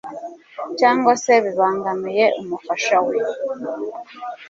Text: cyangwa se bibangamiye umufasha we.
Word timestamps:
cyangwa 0.79 1.11
se 1.23 1.33
bibangamiye 1.45 2.25
umufasha 2.41 2.95
we. 3.05 3.15